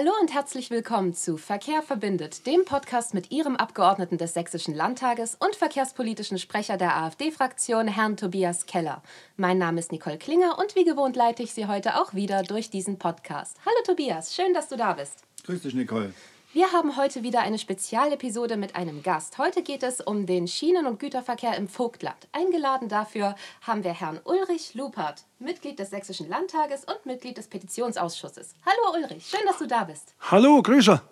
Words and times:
Hallo 0.00 0.12
und 0.20 0.32
herzlich 0.32 0.70
willkommen 0.70 1.12
zu 1.12 1.36
Verkehr 1.36 1.82
verbindet, 1.82 2.46
dem 2.46 2.64
Podcast 2.64 3.14
mit 3.14 3.32
Ihrem 3.32 3.56
Abgeordneten 3.56 4.16
des 4.16 4.32
Sächsischen 4.32 4.72
Landtages 4.72 5.34
und 5.34 5.56
verkehrspolitischen 5.56 6.38
Sprecher 6.38 6.76
der 6.76 6.96
AfD-Fraktion, 6.98 7.88
Herrn 7.88 8.16
Tobias 8.16 8.66
Keller. 8.66 9.02
Mein 9.36 9.58
Name 9.58 9.80
ist 9.80 9.90
Nicole 9.90 10.16
Klinger 10.16 10.56
und 10.56 10.76
wie 10.76 10.84
gewohnt 10.84 11.16
leite 11.16 11.42
ich 11.42 11.52
Sie 11.52 11.66
heute 11.66 12.00
auch 12.00 12.14
wieder 12.14 12.44
durch 12.44 12.70
diesen 12.70 13.00
Podcast. 13.00 13.56
Hallo 13.66 13.76
Tobias, 13.84 14.36
schön, 14.36 14.54
dass 14.54 14.68
du 14.68 14.76
da 14.76 14.92
bist. 14.92 15.24
Grüß 15.46 15.62
dich, 15.62 15.74
Nicole. 15.74 16.14
Wir 16.54 16.72
haben 16.72 16.96
heute 16.96 17.22
wieder 17.22 17.40
eine 17.40 17.58
Spezialepisode 17.58 18.56
mit 18.56 18.74
einem 18.74 19.02
Gast. 19.02 19.36
Heute 19.36 19.62
geht 19.62 19.82
es 19.82 20.00
um 20.00 20.24
den 20.24 20.48
Schienen- 20.48 20.86
und 20.86 20.98
Güterverkehr 20.98 21.54
im 21.58 21.68
Vogtland. 21.68 22.16
Eingeladen 22.32 22.88
dafür 22.88 23.36
haben 23.60 23.84
wir 23.84 23.92
Herrn 23.92 24.18
Ulrich 24.24 24.72
Lupert, 24.72 25.24
Mitglied 25.38 25.78
des 25.78 25.90
Sächsischen 25.90 26.26
Landtages 26.26 26.84
und 26.84 27.04
Mitglied 27.04 27.36
des 27.36 27.48
Petitionsausschusses. 27.48 28.54
Hallo 28.64 28.96
Ulrich, 28.98 29.26
schön, 29.26 29.46
dass 29.46 29.58
du 29.58 29.66
da 29.66 29.84
bist. 29.84 30.14
Hallo, 30.20 30.62
Grüße. 30.62 31.02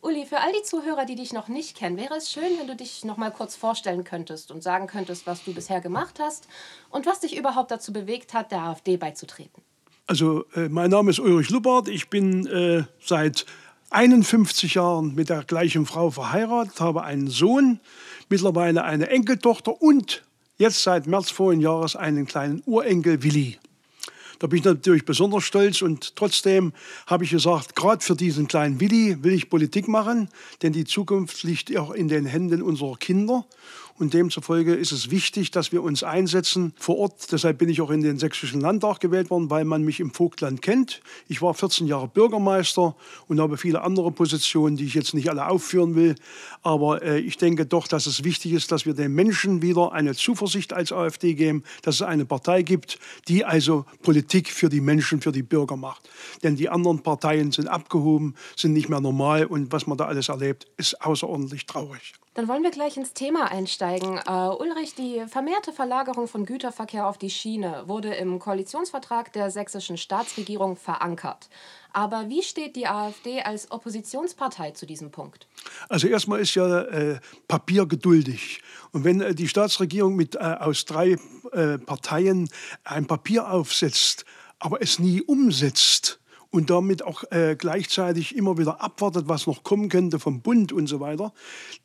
Uli, 0.00 0.26
für 0.26 0.40
all 0.40 0.50
die 0.52 0.64
Zuhörer, 0.64 1.04
die 1.04 1.14
dich 1.14 1.32
noch 1.32 1.46
nicht 1.46 1.76
kennen, 1.76 1.96
wäre 1.96 2.16
es 2.16 2.32
schön, 2.32 2.58
wenn 2.58 2.66
du 2.66 2.74
dich 2.74 3.04
noch 3.04 3.16
mal 3.16 3.30
kurz 3.30 3.54
vorstellen 3.54 4.02
könntest 4.02 4.50
und 4.50 4.64
sagen 4.64 4.88
könntest, 4.88 5.24
was 5.28 5.44
du 5.44 5.54
bisher 5.54 5.80
gemacht 5.80 6.18
hast 6.18 6.48
und 6.90 7.06
was 7.06 7.20
dich 7.20 7.36
überhaupt 7.36 7.70
dazu 7.70 7.92
bewegt 7.92 8.34
hat, 8.34 8.50
der 8.50 8.62
AfD 8.62 8.96
beizutreten. 8.96 9.62
Also, 10.08 10.44
äh, 10.54 10.68
mein 10.68 10.90
Name 10.90 11.10
ist 11.10 11.20
Ulrich 11.20 11.48
Lupert. 11.50 11.88
Ich 11.88 12.10
bin 12.10 12.46
äh, 12.48 12.82
seit 13.00 13.46
51 13.94 14.74
Jahren 14.74 15.14
mit 15.14 15.28
der 15.28 15.44
gleichen 15.44 15.86
Frau 15.86 16.10
verheiratet, 16.10 16.80
habe 16.80 17.04
einen 17.04 17.28
Sohn, 17.28 17.78
mittlerweile 18.28 18.82
eine 18.82 19.08
Enkeltochter 19.08 19.80
und 19.80 20.24
jetzt 20.58 20.82
seit 20.82 21.06
März 21.06 21.30
vorigen 21.30 21.62
Jahres 21.62 21.94
einen 21.94 22.26
kleinen 22.26 22.60
Urenkel 22.66 23.22
Willi. 23.22 23.56
Da 24.40 24.48
bin 24.48 24.58
ich 24.58 24.64
natürlich 24.64 25.04
besonders 25.04 25.44
stolz 25.44 25.80
und 25.80 26.16
trotzdem 26.16 26.72
habe 27.06 27.22
ich 27.22 27.30
gesagt, 27.30 27.76
gerade 27.76 28.04
für 28.04 28.16
diesen 28.16 28.48
kleinen 28.48 28.80
Willi 28.80 29.22
will 29.22 29.32
ich 29.32 29.48
Politik 29.48 29.86
machen, 29.86 30.28
denn 30.62 30.72
die 30.72 30.84
Zukunft 30.84 31.44
liegt 31.44 31.74
auch 31.76 31.92
in 31.92 32.08
den 32.08 32.26
Händen 32.26 32.62
unserer 32.62 32.96
Kinder. 32.96 33.46
Und 33.96 34.12
demzufolge 34.12 34.74
ist 34.74 34.90
es 34.90 35.12
wichtig, 35.12 35.52
dass 35.52 35.70
wir 35.70 35.80
uns 35.80 36.02
einsetzen 36.02 36.72
vor 36.76 36.96
Ort. 36.96 37.30
Deshalb 37.30 37.58
bin 37.58 37.68
ich 37.68 37.80
auch 37.80 37.90
in 37.90 38.02
den 38.02 38.18
Sächsischen 38.18 38.60
Landtag 38.60 38.98
gewählt 38.98 39.30
worden, 39.30 39.50
weil 39.50 39.64
man 39.64 39.84
mich 39.84 40.00
im 40.00 40.10
Vogtland 40.10 40.62
kennt. 40.62 41.00
Ich 41.28 41.42
war 41.42 41.54
14 41.54 41.86
Jahre 41.86 42.08
Bürgermeister 42.08 42.96
und 43.28 43.40
habe 43.40 43.56
viele 43.56 43.82
andere 43.82 44.10
Positionen, 44.10 44.76
die 44.76 44.84
ich 44.84 44.94
jetzt 44.94 45.14
nicht 45.14 45.30
alle 45.30 45.46
aufführen 45.46 45.94
will. 45.94 46.16
Aber 46.62 47.02
äh, 47.02 47.20
ich 47.20 47.36
denke 47.36 47.66
doch, 47.66 47.86
dass 47.86 48.06
es 48.06 48.24
wichtig 48.24 48.52
ist, 48.52 48.72
dass 48.72 48.84
wir 48.84 48.94
den 48.94 49.12
Menschen 49.12 49.62
wieder 49.62 49.92
eine 49.92 50.14
Zuversicht 50.14 50.72
als 50.72 50.90
AfD 50.90 51.34
geben, 51.34 51.62
dass 51.82 51.96
es 51.96 52.02
eine 52.02 52.24
Partei 52.24 52.62
gibt, 52.62 52.98
die 53.28 53.44
also 53.44 53.84
Politik 54.02 54.50
für 54.50 54.68
die 54.68 54.80
Menschen, 54.80 55.20
für 55.20 55.30
die 55.30 55.44
Bürger 55.44 55.76
macht. 55.76 56.08
Denn 56.42 56.56
die 56.56 56.68
anderen 56.68 57.00
Parteien 57.04 57.52
sind 57.52 57.68
abgehoben, 57.68 58.34
sind 58.56 58.72
nicht 58.72 58.88
mehr 58.88 59.00
normal 59.00 59.46
und 59.46 59.70
was 59.70 59.86
man 59.86 59.96
da 59.96 60.06
alles 60.06 60.30
erlebt, 60.30 60.66
ist 60.78 61.00
außerordentlich 61.00 61.66
traurig. 61.66 62.14
Dann 62.34 62.48
wollen 62.48 62.64
wir 62.64 62.72
gleich 62.72 62.96
ins 62.96 63.12
Thema 63.12 63.50
einsteigen. 63.50 64.20
Uh, 64.28 64.56
Ulrich, 64.58 64.96
die 64.96 65.24
vermehrte 65.28 65.72
Verlagerung 65.72 66.26
von 66.26 66.44
Güterverkehr 66.44 67.06
auf 67.06 67.16
die 67.16 67.30
Schiene 67.30 67.84
wurde 67.86 68.12
im 68.14 68.40
Koalitionsvertrag 68.40 69.32
der 69.32 69.52
sächsischen 69.52 69.96
Staatsregierung 69.96 70.76
verankert. 70.76 71.48
Aber 71.92 72.28
wie 72.28 72.42
steht 72.42 72.74
die 72.74 72.88
AfD 72.88 73.40
als 73.42 73.70
Oppositionspartei 73.70 74.72
zu 74.72 74.84
diesem 74.84 75.12
Punkt? 75.12 75.46
Also 75.88 76.08
erstmal 76.08 76.40
ist 76.40 76.56
ja 76.56 76.80
äh, 76.82 77.20
Papier 77.46 77.86
geduldig. 77.86 78.60
Und 78.90 79.04
wenn 79.04 79.20
äh, 79.20 79.32
die 79.32 79.46
Staatsregierung 79.46 80.16
mit, 80.16 80.34
äh, 80.34 80.38
aus 80.38 80.84
drei 80.86 81.16
äh, 81.52 81.78
Parteien 81.78 82.48
ein 82.82 83.06
Papier 83.06 83.48
aufsetzt, 83.48 84.24
aber 84.58 84.82
es 84.82 84.98
nie 84.98 85.22
umsetzt, 85.22 86.18
und 86.54 86.70
damit 86.70 87.02
auch 87.02 87.24
äh, 87.32 87.56
gleichzeitig 87.58 88.36
immer 88.36 88.56
wieder 88.56 88.80
abwartet, 88.80 89.26
was 89.26 89.48
noch 89.48 89.64
kommen 89.64 89.88
könnte 89.88 90.20
vom 90.20 90.40
Bund 90.40 90.72
und 90.72 90.86
so 90.86 91.00
weiter. 91.00 91.32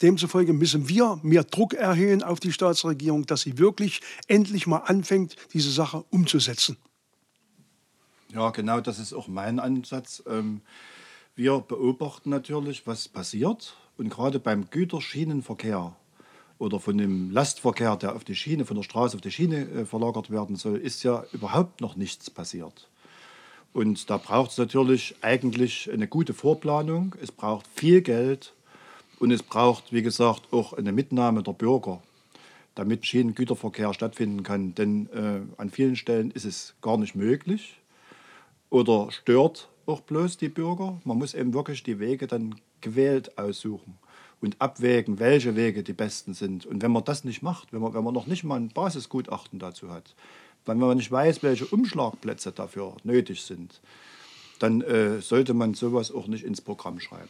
Demzufolge 0.03 0.53
müssen 0.53 0.87
wir 0.87 1.19
mehr 1.23 1.43
Druck 1.43 1.73
erhöhen 1.73 2.21
auf 2.21 2.39
die 2.39 2.51
Staatsregierung, 2.51 3.25
dass 3.25 3.41
sie 3.41 3.57
wirklich 3.57 4.01
endlich 4.27 4.67
mal 4.67 4.77
anfängt, 4.77 5.37
diese 5.53 5.71
Sache 5.71 6.05
umzusetzen. 6.11 6.77
Ja, 8.31 8.51
genau, 8.51 8.79
das 8.79 8.99
ist 8.99 9.11
auch 9.11 9.27
mein 9.27 9.59
Ansatz. 9.59 10.21
Ähm, 10.27 10.61
wir 11.35 11.61
beobachten 11.61 12.29
natürlich, 12.29 12.85
was 12.85 13.07
passiert. 13.07 13.75
Und 13.97 14.11
gerade 14.11 14.39
beim 14.39 14.69
Güterschienenverkehr 14.69 15.95
oder 16.59 16.79
von 16.79 16.95
dem 16.95 17.31
Lastverkehr, 17.31 17.95
der 17.95 18.15
auf 18.15 18.23
die 18.23 18.35
Schiene, 18.35 18.65
von 18.65 18.77
der 18.77 18.83
Straße 18.83 19.15
auf 19.15 19.21
die 19.21 19.31
Schiene 19.31 19.67
äh, 19.67 19.85
verlagert 19.85 20.29
werden 20.29 20.57
soll, 20.57 20.77
ist 20.77 21.01
ja 21.01 21.25
überhaupt 21.33 21.81
noch 21.81 21.95
nichts 21.95 22.29
passiert. 22.29 22.87
Und 23.73 24.09
da 24.09 24.17
braucht 24.17 24.51
es 24.51 24.57
natürlich 24.57 25.15
eigentlich 25.21 25.89
eine 25.91 26.07
gute 26.07 26.33
Vorplanung, 26.33 27.15
es 27.21 27.31
braucht 27.31 27.67
viel 27.67 28.01
Geld 28.01 28.53
und 29.19 29.31
es 29.31 29.43
braucht, 29.43 29.93
wie 29.93 30.01
gesagt, 30.01 30.51
auch 30.51 30.73
eine 30.73 30.91
Mitnahme 30.91 31.43
der 31.43 31.53
Bürger, 31.53 32.01
damit 32.75 33.05
Schienengüterverkehr 33.05 33.93
stattfinden 33.93 34.43
kann. 34.43 34.73
Denn 34.75 35.09
äh, 35.13 35.41
an 35.61 35.69
vielen 35.69 35.95
Stellen 35.95 36.31
ist 36.31 36.45
es 36.45 36.73
gar 36.81 36.97
nicht 36.97 37.15
möglich 37.15 37.79
oder 38.69 39.11
stört 39.11 39.69
auch 39.85 40.01
bloß 40.01 40.37
die 40.37 40.49
Bürger. 40.49 40.99
Man 41.03 41.17
muss 41.17 41.33
eben 41.33 41.53
wirklich 41.53 41.83
die 41.83 41.99
Wege 41.99 42.27
dann 42.27 42.55
gewählt 42.81 43.37
aussuchen 43.37 43.97
und 44.41 44.55
abwägen, 44.59 45.19
welche 45.19 45.55
Wege 45.55 45.83
die 45.83 45.93
besten 45.93 46.33
sind. 46.33 46.65
Und 46.65 46.81
wenn 46.81 46.91
man 46.91 47.03
das 47.03 47.23
nicht 47.23 47.41
macht, 47.41 47.73
wenn 47.73 47.81
man, 47.81 47.93
wenn 47.93 48.03
man 48.03 48.13
noch 48.13 48.27
nicht 48.27 48.43
mal 48.43 48.55
ein 48.55 48.69
Basisgutachten 48.69 49.59
dazu 49.59 49.91
hat, 49.91 50.15
wenn 50.65 50.77
man 50.77 50.97
nicht 50.97 51.11
weiß, 51.11 51.43
welche 51.43 51.65
Umschlagplätze 51.65 52.51
dafür 52.51 52.95
nötig 53.03 53.41
sind, 53.41 53.81
dann 54.59 54.81
äh, 54.81 55.21
sollte 55.21 55.53
man 55.53 55.73
sowas 55.73 56.11
auch 56.11 56.27
nicht 56.27 56.43
ins 56.43 56.61
Programm 56.61 56.99
schreiben. 56.99 57.29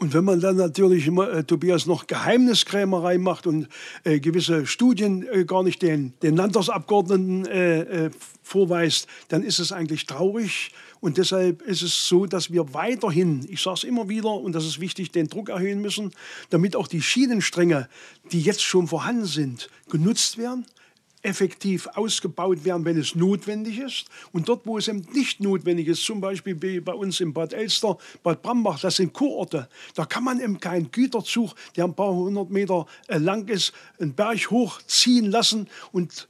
Und 0.00 0.14
wenn 0.14 0.24
man 0.24 0.40
dann 0.40 0.56
natürlich 0.56 1.06
immer, 1.06 1.30
äh, 1.30 1.44
Tobias, 1.44 1.84
noch 1.84 2.06
Geheimniskrämerei 2.06 3.18
macht 3.18 3.46
und 3.46 3.68
äh, 4.04 4.18
gewisse 4.18 4.64
Studien 4.64 5.28
äh, 5.30 5.44
gar 5.44 5.62
nicht 5.62 5.82
den, 5.82 6.14
den 6.22 6.36
Landtagsabgeordneten 6.36 7.44
äh, 7.44 7.80
äh, 7.80 8.10
vorweist, 8.42 9.08
dann 9.28 9.42
ist 9.42 9.58
es 9.58 9.72
eigentlich 9.72 10.06
traurig. 10.06 10.72
Und 11.00 11.18
deshalb 11.18 11.60
ist 11.60 11.82
es 11.82 12.08
so, 12.08 12.24
dass 12.24 12.50
wir 12.50 12.72
weiterhin, 12.72 13.46
ich 13.50 13.60
sage 13.60 13.74
es 13.74 13.84
immer 13.84 14.08
wieder, 14.08 14.32
und 14.32 14.54
das 14.54 14.64
ist 14.64 14.80
wichtig, 14.80 15.12
den 15.12 15.28
Druck 15.28 15.50
erhöhen 15.50 15.82
müssen, 15.82 16.12
damit 16.48 16.76
auch 16.76 16.88
die 16.88 17.02
Schienenstränge, 17.02 17.86
die 18.32 18.40
jetzt 18.40 18.62
schon 18.62 18.86
vorhanden 18.86 19.26
sind, 19.26 19.68
genutzt 19.90 20.38
werden 20.38 20.64
effektiv 21.22 21.86
ausgebaut 21.94 22.64
werden, 22.64 22.84
wenn 22.84 22.98
es 22.98 23.14
notwendig 23.14 23.78
ist. 23.78 24.06
Und 24.32 24.48
dort, 24.48 24.66
wo 24.66 24.78
es 24.78 24.88
eben 24.88 25.06
nicht 25.12 25.40
notwendig 25.40 25.88
ist, 25.88 26.04
zum 26.04 26.20
Beispiel 26.20 26.54
bei 26.80 26.92
uns 26.92 27.20
in 27.20 27.32
Bad 27.32 27.52
Elster, 27.52 27.98
Bad 28.22 28.42
Brambach, 28.42 28.80
das 28.80 28.96
sind 28.96 29.12
Kurorte, 29.12 29.68
da 29.94 30.06
kann 30.06 30.24
man 30.24 30.40
eben 30.40 30.60
keinen 30.60 30.90
Güterzug, 30.90 31.54
der 31.76 31.84
ein 31.84 31.94
paar 31.94 32.14
hundert 32.14 32.50
Meter 32.50 32.86
äh, 33.08 33.18
lang 33.18 33.48
ist, 33.48 33.72
einen 33.98 34.14
Berg 34.14 34.50
hochziehen 34.50 35.26
lassen 35.26 35.68
und 35.92 36.28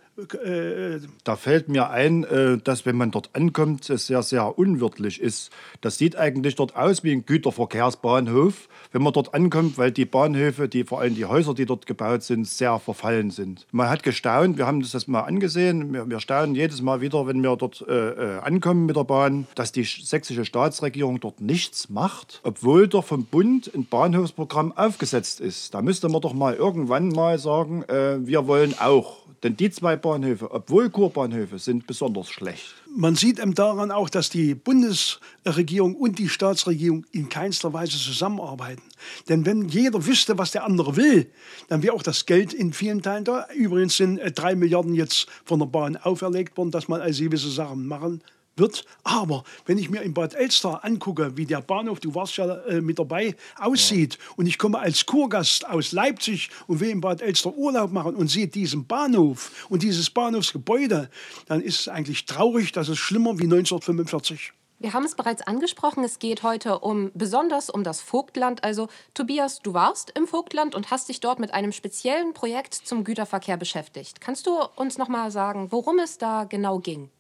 da 1.25 1.37
fällt 1.37 1.69
mir 1.69 1.91
ein, 1.91 2.25
äh, 2.25 2.59
dass 2.59 2.85
wenn 2.85 2.97
man 2.97 3.11
dort 3.11 3.31
ankommt, 3.33 3.89
es 3.91 4.07
sehr, 4.07 4.23
sehr 4.23 4.59
unwirtlich 4.59 5.21
ist. 5.21 5.51
Das 5.81 5.99
sieht 5.99 6.17
eigentlich 6.17 6.57
dort 6.57 6.77
aus 6.77 7.05
wie 7.05 7.13
ein 7.13 7.25
Güterverkehrsbahnhof, 7.25 8.69
wenn 8.93 9.03
man 9.03 9.13
dort 9.13 9.35
ankommt, 9.35 9.79
weil 9.79 9.93
die 9.93 10.05
Bahnhöfe, 10.05 10.69
die, 10.69 10.85
vor 10.85 11.01
allem 11.01 11.15
die 11.15 11.25
Häuser, 11.25 11.55
die 11.55 11.67
dort 11.67 11.87
gebaut 11.87 12.23
sind, 12.23 12.47
sehr 12.47 12.79
verfallen 12.79 13.31
sind. 13.31 13.67
Man 13.73 13.89
hat 13.89 14.03
gestaunt, 14.03 14.59
wir 14.59 14.67
haben 14.67 14.83
das 14.83 15.07
mal 15.07 15.23
angesehen, 15.23 15.93
wir, 15.93 16.09
wir 16.09 16.21
staunen 16.21 16.55
jedes 16.55 16.83
Mal 16.83 17.01
wieder, 17.01 17.27
wenn 17.27 17.43
wir 17.43 17.57
dort 17.57 17.85
äh, 17.89 18.11
äh, 18.11 18.39
ankommen 18.41 18.87
mit 18.87 18.97
der 18.97 19.05
Bahn, 19.05 19.47
dass 19.55 19.73
die 19.73 19.85
sächsische 19.85 20.45
Staatsregierung 20.45 21.21
dort 21.21 21.41
nichts 21.41 21.89
macht, 21.89 22.41
obwohl 22.43 22.89
doch 22.89 23.05
vom 23.05 23.25
Bund 23.25 23.71
ein 23.75 23.87
Bahnhofsprogramm 23.87 24.73
aufgesetzt 24.77 25.41
ist. 25.41 25.75
Da 25.75 25.83
müsste 25.83 26.09
man 26.09 26.21
doch 26.21 26.35
mal 26.35 26.55
irgendwann 26.55 27.09
mal 27.09 27.39
sagen, 27.39 27.85
äh, 27.85 28.27
wir 28.27 28.47
wollen 28.47 28.75
auch 28.79 29.30
denn 29.43 29.57
die 29.57 29.71
zwei 29.71 29.97
Bahnhöfe, 29.97 30.51
obwohl 30.51 30.91
Kurbahnhöfe, 30.91 31.59
sind 31.59 31.87
besonders 31.87 32.29
schlecht. 32.29 32.75
Man 32.95 33.15
sieht 33.15 33.39
eben 33.39 33.55
daran 33.55 33.91
auch, 33.91 34.11
dass 34.11 34.29
die 34.29 34.55
Bundesregierung 34.55 35.95
und 35.95 36.19
die 36.19 36.29
Staatsregierung 36.29 37.07
in 37.13 37.29
keinster 37.29 37.73
Weise 37.73 37.97
zusammenarbeiten. 37.97 38.83
Denn 39.29 39.47
wenn 39.47 39.69
jeder 39.69 40.05
wüsste, 40.05 40.37
was 40.37 40.51
der 40.51 40.65
andere 40.65 40.97
will, 40.97 41.31
dann 41.69 41.83
wäre 41.83 41.95
auch 41.95 42.03
das 42.03 42.27
Geld 42.27 42.53
in 42.53 42.73
vielen 42.73 43.01
Teilen 43.01 43.25
da. 43.25 43.47
Übrigens 43.55 43.97
sind 43.97 44.19
äh, 44.19 44.31
drei 44.31 44.55
Milliarden 44.55 44.95
jetzt 44.95 45.27
von 45.45 45.59
der 45.59 45.67
Bahn 45.67 45.97
auferlegt 45.97 46.57
worden, 46.57 46.71
dass 46.71 46.89
man 46.89 47.01
also 47.01 47.25
gewisse 47.25 47.51
Sachen 47.51 47.87
machen 47.87 48.23
wird. 48.61 48.85
Aber 49.03 49.43
wenn 49.67 49.79
ich 49.79 49.91
mir 49.91 50.03
in 50.03 50.15
Bad 50.15 50.35
Elster 50.35 50.85
angucke, 50.85 51.37
wie 51.37 51.47
der 51.47 51.61
Bahnhof, 51.61 51.99
du 51.99 52.15
warst 52.15 52.37
ja 52.37 52.55
äh, 52.67 52.81
mit 52.81 52.99
dabei, 52.99 53.35
aussieht 53.59 54.15
ja. 54.15 54.35
und 54.37 54.47
ich 54.47 54.59
komme 54.59 54.79
als 54.79 55.07
Kurgast 55.07 55.67
aus 55.69 55.93
Leipzig 55.93 56.51
und 56.69 56.79
will 56.79 56.91
in 56.91 57.01
Bad 57.01 57.23
Elster 57.23 57.53
Urlaub 57.55 57.91
machen 57.91 58.15
und 58.15 58.29
sehe 58.29 58.47
diesen 58.47 58.87
Bahnhof 58.87 59.67
und 59.69 59.83
dieses 59.83 60.11
Bahnhofsgebäude, 60.11 61.11
dann 61.47 61.61
ist 61.61 61.81
es 61.81 61.89
eigentlich 61.89 62.27
traurig, 62.27 62.73
dass 62.73 62.89
es 62.89 62.99
schlimmer 62.99 63.39
wie 63.39 63.45
1945. 63.45 64.53
Wir 64.83 64.95
haben 64.95 65.05
es 65.05 65.15
bereits 65.15 65.43
angesprochen, 65.43 66.05
es 66.05 66.19
geht 66.19 66.43
heute 66.43 66.79
um 66.79 67.11
besonders 67.13 67.69
um 67.69 67.85
das 67.85 68.01
Vogtland. 68.01 68.65
Also 68.65 68.89
Tobias, 69.13 69.59
du 69.59 69.75
warst 69.75 70.11
im 70.17 70.27
Vogtland 70.27 70.75
und 70.75 70.91
hast 70.91 71.11
dich 71.11 71.21
dort 71.21 71.39
mit 71.39 71.53
einem 71.53 71.73
speziellen 71.73 72.33
Projekt 72.33 72.73
zum 72.73 73.05
Güterverkehr 73.05 73.59
beschäftigt. 73.59 74.23
Kannst 74.23 74.47
du 74.47 74.57
uns 74.77 74.97
noch 74.97 75.09
mal 75.09 75.31
sagen, 75.31 75.71
worum 75.71 75.99
es 75.99 76.17
da 76.17 76.45
genau 76.45 76.79
ging? 76.79 77.11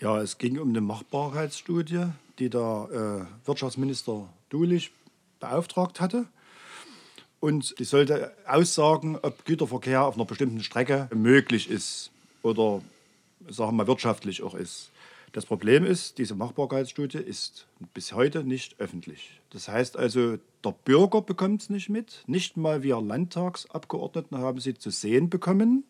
Ja, 0.00 0.18
es 0.18 0.38
ging 0.38 0.58
um 0.58 0.70
eine 0.70 0.80
Machbarkeitsstudie, 0.80 2.06
die 2.38 2.48
der 2.48 3.28
äh, 3.44 3.46
Wirtschaftsminister 3.46 4.30
Dulich 4.48 4.92
beauftragt 5.40 6.00
hatte. 6.00 6.26
Und 7.38 7.78
die 7.78 7.84
sollte 7.84 8.32
aussagen, 8.46 9.18
ob 9.20 9.44
Güterverkehr 9.44 10.02
auf 10.02 10.14
einer 10.14 10.24
bestimmten 10.24 10.62
Strecke 10.62 11.10
möglich 11.14 11.68
ist 11.68 12.10
oder 12.42 12.80
sagen 13.46 13.72
wir 13.72 13.84
mal 13.84 13.86
wirtschaftlich 13.86 14.42
auch 14.42 14.54
ist. 14.54 14.90
Das 15.32 15.44
Problem 15.44 15.84
ist, 15.84 16.16
diese 16.16 16.34
Machbarkeitsstudie 16.34 17.18
ist 17.18 17.66
bis 17.92 18.14
heute 18.14 18.42
nicht 18.42 18.80
öffentlich. 18.80 19.38
Das 19.50 19.68
heißt 19.68 19.98
also, 19.98 20.38
der 20.64 20.74
Bürger 20.84 21.20
bekommt 21.20 21.60
es 21.60 21.70
nicht 21.70 21.90
mit. 21.90 22.24
Nicht 22.26 22.56
mal 22.56 22.82
wir 22.82 23.00
Landtagsabgeordneten 23.02 24.38
haben 24.38 24.60
sie 24.60 24.74
zu 24.74 24.88
sehen 24.88 25.28
bekommen. 25.28 25.84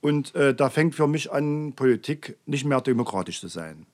Und 0.00 0.34
äh, 0.34 0.54
da 0.54 0.70
fängt 0.70 0.94
für 0.94 1.06
mich 1.06 1.30
an, 1.30 1.72
Politik 1.74 2.36
nicht 2.46 2.64
mehr 2.64 2.80
demokratisch 2.80 3.40
zu 3.40 3.48
sein. 3.48 3.86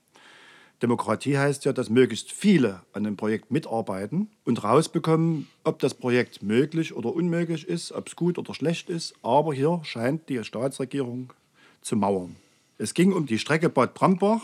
Demokratie 0.83 1.39
heißt 1.39 1.65
ja, 1.65 1.73
dass 1.73 1.89
möglichst 1.89 2.31
viele 2.31 2.83
an 2.93 3.07
einem 3.07 3.17
Projekt 3.17 3.51
mitarbeiten 3.51 4.29
und 4.45 4.63
rausbekommen, 4.63 5.49
ob 5.65 5.79
das 5.79 5.95
Projekt 5.95 6.43
möglich 6.43 6.95
oder 6.95 7.15
unmöglich 7.15 7.67
ist, 7.67 7.93
ob 7.93 8.09
es 8.09 8.17
gut 8.17 8.39
oder 8.39 8.53
schlecht 8.55 8.91
ist. 8.91 9.15
Aber 9.23 9.55
hier 9.55 9.81
scheint 9.85 10.29
die 10.29 10.45
Staatsregierung 10.45 11.33
zu 11.81 11.97
mauern. 11.97 12.37
Es 12.79 12.93
ging 12.93 13.13
um 13.15 13.25
die 13.25 13.39
Strecke 13.39 13.71
Bad 13.71 13.95
Brambach. 13.95 14.43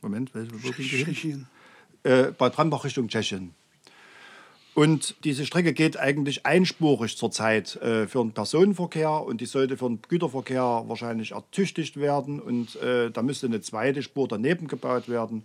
Moment, 0.00 0.34
welche, 0.34 0.52
Tschechien. 0.72 1.46
Äh, 2.02 2.32
Bad 2.32 2.54
Brambach 2.54 2.84
Richtung 2.84 3.08
Tschechien. 3.08 3.54
Und 4.74 5.14
diese 5.22 5.46
Strecke 5.46 5.72
geht 5.72 5.96
eigentlich 5.96 6.46
einspurig 6.46 7.16
zurzeit 7.16 7.76
äh, 7.76 8.08
für 8.08 8.18
den 8.18 8.32
Personenverkehr 8.32 9.22
und 9.22 9.40
die 9.40 9.46
sollte 9.46 9.76
für 9.76 9.86
den 9.88 10.00
Güterverkehr 10.08 10.84
wahrscheinlich 10.88 11.30
ertüchtigt 11.30 11.96
werden. 11.96 12.40
Und 12.40 12.74
äh, 12.76 13.10
da 13.12 13.22
müsste 13.22 13.46
eine 13.46 13.60
zweite 13.60 14.02
Spur 14.02 14.26
daneben 14.26 14.66
gebaut 14.66 15.08
werden. 15.08 15.44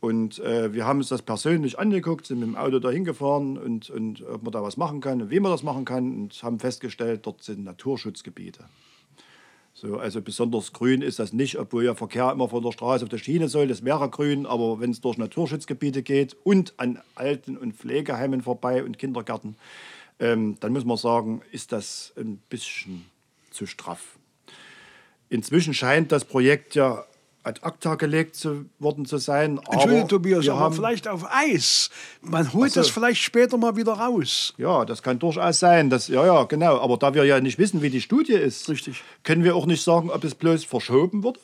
Und 0.00 0.40
äh, 0.40 0.72
wir 0.74 0.84
haben 0.84 0.98
uns 0.98 1.08
das 1.08 1.22
persönlich 1.22 1.78
angeguckt, 1.78 2.26
sind 2.26 2.40
mit 2.40 2.48
dem 2.48 2.56
Auto 2.56 2.80
dahin 2.80 3.04
gefahren 3.04 3.56
und, 3.56 3.88
und 3.88 4.22
ob 4.26 4.42
man 4.42 4.52
da 4.52 4.62
was 4.62 4.76
machen 4.76 5.00
kann 5.00 5.22
und 5.22 5.30
wie 5.30 5.40
man 5.40 5.52
das 5.52 5.62
machen 5.62 5.84
kann 5.84 6.14
und 6.14 6.42
haben 6.42 6.58
festgestellt, 6.58 7.20
dort 7.24 7.42
sind 7.42 7.64
Naturschutzgebiete. 7.64 8.64
So, 9.78 9.98
also 9.98 10.22
besonders 10.22 10.72
grün 10.72 11.02
ist 11.02 11.18
das 11.18 11.34
nicht, 11.34 11.58
obwohl 11.58 11.84
ja 11.84 11.94
Verkehr 11.94 12.32
immer 12.32 12.48
von 12.48 12.62
der 12.62 12.72
Straße 12.72 13.04
auf 13.04 13.10
der 13.10 13.18
Schiene 13.18 13.46
soll. 13.50 13.68
Das 13.68 13.84
wäre 13.84 14.08
grün, 14.08 14.46
aber 14.46 14.80
wenn 14.80 14.90
es 14.90 15.02
durch 15.02 15.18
Naturschutzgebiete 15.18 16.02
geht 16.02 16.34
und 16.44 16.72
an 16.78 17.02
Alten- 17.14 17.58
und 17.58 17.74
Pflegeheimen 17.74 18.40
vorbei 18.40 18.82
und 18.82 18.98
Kindergärten, 18.98 19.54
ähm, 20.18 20.56
dann 20.60 20.72
muss 20.72 20.86
man 20.86 20.96
sagen, 20.96 21.42
ist 21.52 21.72
das 21.72 22.14
ein 22.16 22.38
bisschen 22.48 23.04
zu 23.50 23.66
straff. 23.66 24.16
Inzwischen 25.28 25.74
scheint 25.74 26.10
das 26.10 26.24
Projekt 26.24 26.74
ja 26.74 27.04
ad 27.46 27.62
acta 27.62 27.94
gelegt 27.94 28.34
zu 28.34 28.66
worden 28.80 29.06
zu 29.06 29.18
sein. 29.18 29.58
Entschuldigung, 29.58 30.00
aber 30.00 30.08
Tobias, 30.08 30.44
wir 30.44 30.52
aber 30.52 30.60
haben, 30.60 30.74
vielleicht 30.74 31.06
auf 31.06 31.24
Eis. 31.30 31.90
Man 32.20 32.52
holt 32.52 32.72
so. 32.72 32.80
das 32.80 32.90
vielleicht 32.90 33.22
später 33.22 33.56
mal 33.56 33.76
wieder 33.76 33.92
raus. 33.92 34.52
Ja, 34.58 34.84
das 34.84 35.02
kann 35.02 35.20
durchaus 35.20 35.60
sein. 35.60 35.88
Dass, 35.88 36.08
ja, 36.08 36.26
ja, 36.26 36.42
genau. 36.44 36.80
Aber 36.80 36.96
da 36.96 37.14
wir 37.14 37.24
ja 37.24 37.40
nicht 37.40 37.58
wissen, 37.58 37.82
wie 37.82 37.90
die 37.90 38.00
Studie 38.00 38.32
ist, 38.32 38.68
Richtig. 38.68 39.02
können 39.22 39.44
wir 39.44 39.54
auch 39.54 39.66
nicht 39.66 39.82
sagen, 39.82 40.10
ob 40.10 40.24
es 40.24 40.34
bloß 40.34 40.64
verschoben 40.64 41.22
wird, 41.22 41.38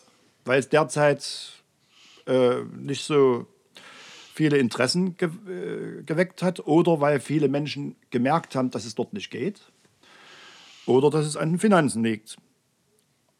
weil 0.44 0.58
es 0.58 0.68
derzeit 0.68 1.52
äh, 2.26 2.62
nicht 2.76 3.04
so 3.04 3.46
viele 4.34 4.58
Interessen 4.58 5.16
ge 5.16 5.28
äh, 5.28 6.02
geweckt 6.02 6.42
hat 6.42 6.66
oder 6.66 7.00
weil 7.00 7.20
viele 7.20 7.48
Menschen 7.48 7.94
gemerkt 8.10 8.56
haben, 8.56 8.72
dass 8.72 8.84
es 8.84 8.96
dort 8.96 9.12
nicht 9.12 9.30
geht 9.30 9.60
oder 10.84 11.10
dass 11.10 11.26
es 11.26 11.36
an 11.36 11.50
den 11.50 11.58
Finanzen 11.60 12.02
liegt. 12.02 12.36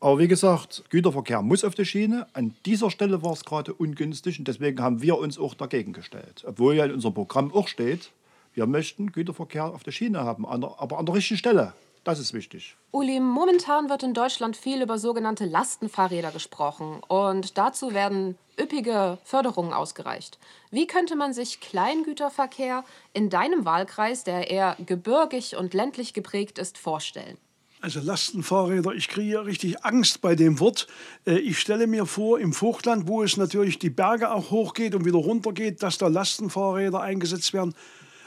Aber 0.03 0.19
wie 0.19 0.27
gesagt, 0.27 0.83
Güterverkehr 0.91 1.43
muss 1.43 1.63
auf 1.63 1.77
die 1.77 1.85
Schiene. 1.85 2.27
An 2.33 2.57
dieser 2.67 2.91
Stelle 2.91 3.23
war 3.23 3.35
es 3.35 3.45
gerade 3.45 3.73
ungünstig 3.73 4.37
und 4.37 4.49
deswegen 4.49 4.83
haben 4.83 5.01
wir 5.01 5.17
uns 5.17 5.39
auch 5.39 5.55
dagegen 5.55 5.93
gestellt. 5.93 6.43
Obwohl 6.45 6.75
ja 6.75 6.87
in 6.87 6.91
unserem 6.91 7.15
Programm 7.15 7.55
auch 7.55 7.69
steht, 7.69 8.11
wir 8.53 8.67
möchten 8.67 9.13
Güterverkehr 9.13 9.67
auf 9.67 9.85
der 9.85 9.93
Schiene 9.93 10.25
haben, 10.25 10.45
aber 10.45 10.99
an 10.99 11.07
der 11.07 11.15
richtigen 11.15 11.39
Stelle. 11.39 11.75
Das 12.03 12.19
ist 12.19 12.35
wichtig. 12.35 12.75
Uli, 12.91 13.21
momentan 13.21 13.89
wird 13.89 14.03
in 14.03 14.13
Deutschland 14.13 14.57
viel 14.57 14.83
über 14.83 14.99
sogenannte 14.99 15.45
Lastenfahrräder 15.45 16.33
gesprochen 16.33 17.01
und 17.07 17.57
dazu 17.57 17.95
werden 17.95 18.37
üppige 18.61 19.19
Förderungen 19.23 19.73
ausgereicht. 19.73 20.41
Wie 20.73 20.89
könnte 20.89 21.15
man 21.15 21.33
sich 21.33 21.61
Kleingüterverkehr 21.61 22.83
in 23.13 23.31
deinem 23.31 23.65
Wahlkreis, 23.65 24.25
der 24.25 24.51
eher 24.51 24.77
gebirgig 24.85 25.55
und 25.57 25.75
ländlich 25.75 26.13
geprägt 26.13 26.59
ist, 26.59 26.77
vorstellen? 26.77 27.39
Also 27.83 27.99
Lastenfahrräder, 27.99 28.93
ich 28.93 29.09
kriege 29.09 29.45
richtig 29.45 29.85
Angst 29.85 30.21
bei 30.21 30.37
dem 30.37 30.61
Wort. 30.61 30.87
Äh, 31.27 31.39
Ich 31.39 31.59
stelle 31.59 31.89
mir 31.89 32.07
vor, 32.07 32.39
im 32.39 32.53
Vogtland, 32.53 33.09
wo 33.09 33.25
es 33.25 33.37
natürlich 33.37 33.81
die 33.81 33.91
Berge 33.91 34.31
auch 34.31 34.53
hochgeht 34.53 34.95
und 34.95 35.05
wieder 35.05 35.19
runtergeht, 35.19 35.83
dass 35.83 35.99
da 35.99 36.07
Lastenfahrräder 36.07 37.01
eingesetzt 37.01 37.53
werden. 37.53 37.75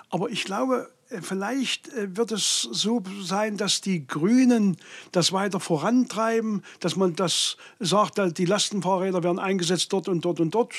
Aber 0.09 0.29
ich 0.29 0.43
glaube, 0.43 0.89
äh, 1.07 1.21
vielleicht 1.21 1.87
äh, 1.93 2.17
wird 2.17 2.33
es 2.33 2.63
so 2.63 3.01
sein, 3.23 3.55
dass 3.55 3.79
die 3.79 4.05
Grünen 4.05 4.75
das 5.13 5.31
weiter 5.31 5.61
vorantreiben, 5.61 6.61
dass 6.81 6.97
man 6.97 7.15
das 7.15 7.55
sagt, 7.79 8.19
die 8.37 8.45
Lastenfahrräder 8.45 9.23
werden 9.23 9.39
eingesetzt 9.39 9.93
dort 9.93 10.09
und 10.09 10.25
dort 10.25 10.41
und 10.41 10.53
dort. 10.53 10.73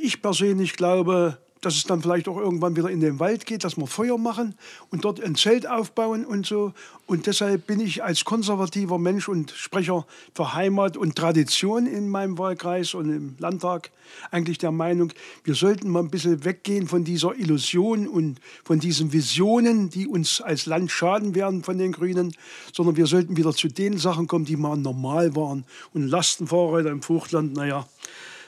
Ich 0.00 0.20
persönlich 0.20 0.74
glaube, 0.74 1.38
dass 1.62 1.76
es 1.76 1.84
dann 1.84 2.02
vielleicht 2.02 2.28
auch 2.28 2.36
irgendwann 2.36 2.76
wieder 2.76 2.90
in 2.90 3.00
den 3.00 3.20
Wald 3.20 3.46
geht, 3.46 3.64
dass 3.64 3.76
wir 3.76 3.86
Feuer 3.86 4.18
machen 4.18 4.54
und 4.90 5.04
dort 5.04 5.22
ein 5.22 5.36
Zelt 5.36 5.66
aufbauen 5.66 6.26
und 6.26 6.44
so. 6.44 6.74
Und 7.06 7.26
deshalb 7.26 7.66
bin 7.66 7.80
ich 7.80 8.02
als 8.02 8.24
konservativer 8.24 8.98
Mensch 8.98 9.28
und 9.28 9.52
Sprecher 9.52 10.04
für 10.34 10.54
Heimat 10.54 10.96
und 10.96 11.16
Tradition 11.16 11.86
in 11.86 12.08
meinem 12.08 12.36
Wahlkreis 12.36 12.94
und 12.94 13.10
im 13.10 13.36
Landtag 13.38 13.90
eigentlich 14.32 14.58
der 14.58 14.72
Meinung, 14.72 15.12
wir 15.44 15.54
sollten 15.54 15.88
mal 15.88 16.00
ein 16.00 16.10
bisschen 16.10 16.44
weggehen 16.44 16.88
von 16.88 17.04
dieser 17.04 17.34
Illusion 17.36 18.08
und 18.08 18.40
von 18.64 18.80
diesen 18.80 19.12
Visionen, 19.12 19.88
die 19.88 20.08
uns 20.08 20.40
als 20.40 20.66
Land 20.66 20.90
schaden 20.90 21.34
werden 21.34 21.62
von 21.62 21.78
den 21.78 21.92
Grünen, 21.92 22.34
sondern 22.72 22.96
wir 22.96 23.06
sollten 23.06 23.36
wieder 23.36 23.52
zu 23.52 23.68
den 23.68 23.98
Sachen 23.98 24.26
kommen, 24.26 24.44
die 24.44 24.56
mal 24.56 24.76
normal 24.76 25.36
waren. 25.36 25.64
Und 25.94 26.08
Lastenfahrräder 26.08 26.90
im 26.90 27.02
Vogtland, 27.02 27.54
naja, 27.54 27.86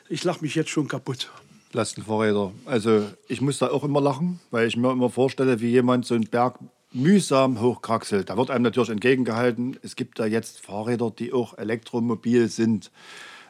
ich 0.08 0.24
lache 0.24 0.42
mich 0.42 0.54
jetzt 0.54 0.70
schon 0.70 0.88
kaputt. 0.88 1.30
Lastenfahrräder. 1.74 2.52
Also 2.64 3.08
ich 3.28 3.40
muss 3.40 3.58
da 3.58 3.70
auch 3.70 3.84
immer 3.84 4.00
lachen, 4.00 4.40
weil 4.50 4.66
ich 4.66 4.76
mir 4.76 4.92
immer 4.92 5.10
vorstelle, 5.10 5.60
wie 5.60 5.70
jemand 5.70 6.06
so 6.06 6.14
einen 6.14 6.28
Berg 6.28 6.58
mühsam 6.92 7.60
hochkraxelt. 7.60 8.30
Da 8.30 8.36
wird 8.36 8.50
einem 8.50 8.62
natürlich 8.62 8.90
entgegengehalten, 8.90 9.76
es 9.82 9.96
gibt 9.96 10.18
da 10.18 10.26
jetzt 10.26 10.60
Fahrräder, 10.60 11.10
die 11.10 11.32
auch 11.32 11.58
elektromobil 11.58 12.48
sind. 12.48 12.90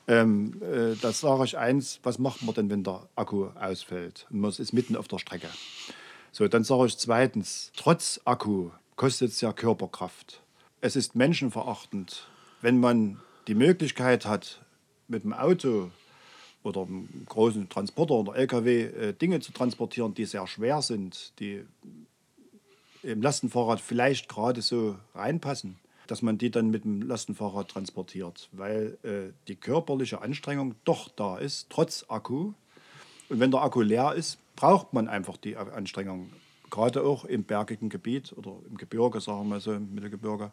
Ähm, 0.09 0.61
äh, 0.63 0.97
das 1.01 1.21
sage 1.21 1.45
ich 1.45 1.57
eins, 1.57 2.01
was 2.03 2.19
macht 2.19 2.43
man 2.43 2.55
denn, 2.55 2.71
wenn 2.71 2.85
der 2.85 3.09
Akku 3.17 3.49
ausfällt 3.59 4.27
und 4.31 4.41
man 4.41 4.51
ist 4.51 4.73
mitten 4.73 4.97
auf 4.97 5.09
der 5.09 5.19
Strecke? 5.19 5.49
So, 6.33 6.49
dann 6.49 6.65
sage 6.65 6.87
ich 6.87 6.99
zweitens, 6.99 7.71
trotz 7.77 8.21
Akku 8.25 8.71
kostet 8.97 9.31
es 9.31 9.41
ja 9.41 9.53
Körperkraft. 9.53 10.43
Es 10.81 10.97
ist 10.97 11.15
menschenverachtend, 11.15 12.27
wenn 12.61 12.81
man 12.81 13.21
die 13.47 13.55
Möglichkeit 13.55 14.27
hat, 14.27 14.61
mit 15.07 15.25
dem 15.25 15.33
Auto 15.33 15.91
oder 16.65 16.83
einem 16.83 17.09
großen 17.29 17.69
Transporter 17.69 18.15
oder 18.15 18.37
LKW 18.37 18.83
äh, 18.85 19.13
Dinge 19.13 19.41
zu 19.41 19.53
transportieren, 19.53 20.15
die 20.15 20.25
sehr 20.25 20.47
schwer 20.47 20.83
sind, 20.83 21.39
die 21.39 21.63
im 23.03 23.23
Lastenfahrrad 23.23 23.81
vielleicht 23.81 24.29
gerade 24.29 24.63
so 24.63 24.97
reinpassen, 25.15 25.77
dass 26.07 26.23
man 26.23 26.39
die 26.39 26.51
dann 26.51 26.71
mit 26.71 26.85
dem 26.85 27.03
Lastenfahrrad 27.03 27.69
transportiert, 27.69 28.49
weil 28.53 28.99
äh, 29.03 29.33
die 29.47 29.57
körperliche 29.57 30.23
Anstrengung 30.23 30.75
doch 30.85 31.09
da 31.09 31.39
ist, 31.39 31.69
trotz 31.71 32.07
Akku. 32.09 32.55
Und 33.29 33.41
wenn 33.41 33.51
der 33.51 33.63
Akku 33.63 33.83
leer 33.83 34.15
ist, 34.15 34.39
braucht 34.57 34.95
man 34.95 35.07
einfach 35.07 35.37
die 35.37 35.57
Anstrengung, 35.57 36.33
gerade 36.71 37.05
auch 37.05 37.25
im 37.25 37.45
bergigen 37.45 37.91
Gebiet 37.91 38.33
oder 38.37 38.57
im 38.69 38.77
Gebirge, 38.79 39.21
sagen 39.21 39.49
wir 39.49 39.61
so, 39.61 39.75
im 39.75 39.95
Mittelgebirge 39.95 40.51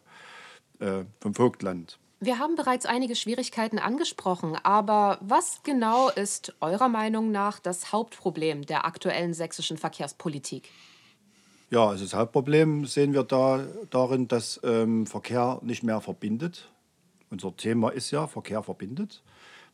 äh, 0.78 1.04
vom 1.20 1.34
Vogtland. 1.34 1.98
Wir 2.24 2.38
haben 2.38 2.54
bereits 2.54 2.86
einige 2.86 3.16
Schwierigkeiten 3.16 3.80
angesprochen, 3.80 4.56
aber 4.62 5.18
was 5.22 5.64
genau 5.64 6.08
ist 6.08 6.54
eurer 6.60 6.88
Meinung 6.88 7.32
nach 7.32 7.58
das 7.58 7.90
Hauptproblem 7.90 8.64
der 8.64 8.86
aktuellen 8.86 9.34
sächsischen 9.34 9.76
Verkehrspolitik? 9.76 10.68
Ja, 11.70 11.88
also 11.88 12.04
das 12.04 12.14
Hauptproblem 12.14 12.86
sehen 12.86 13.12
wir 13.12 13.24
da 13.24 13.66
darin, 13.90 14.28
dass 14.28 14.60
ähm, 14.62 15.04
Verkehr 15.04 15.58
nicht 15.62 15.82
mehr 15.82 16.00
verbindet. 16.00 16.70
Unser 17.28 17.56
Thema 17.56 17.88
ist 17.88 18.12
ja, 18.12 18.28
Verkehr 18.28 18.62
verbindet. 18.62 19.24